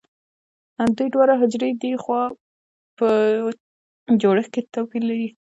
دوی 0.97 1.07
دواړه 1.13 1.33
حجرې 1.41 1.71
دي 1.81 1.91
خو 2.03 2.17
په 2.97 3.09
جوړښت 4.21 4.49
کې 4.53 4.61
توپیر 4.73 5.03
لري 5.09 5.29